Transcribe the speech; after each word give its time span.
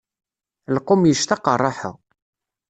Lqum 0.75 1.01
yectaq 1.09 1.45
rraḥa. 1.55 1.91